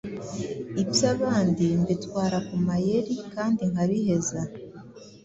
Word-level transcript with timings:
Ibyabandi 0.81 1.65
mbitwara 1.81 2.37
ku 2.47 2.55
mayeri 2.67 3.13
kandi 3.33 3.61
nkabiheza. 3.71 4.41